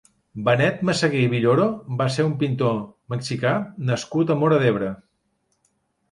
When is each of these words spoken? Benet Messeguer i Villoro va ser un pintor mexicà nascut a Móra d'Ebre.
Benet 0.45 0.79
Messeguer 0.87 1.19
i 1.25 1.25
Villoro 1.33 1.65
va 1.99 2.07
ser 2.15 2.23
un 2.27 2.31
pintor 2.39 2.79
mexicà 3.15 3.51
nascut 3.91 4.33
a 4.33 4.39
Móra 4.45 4.57
d'Ebre. 4.63 4.89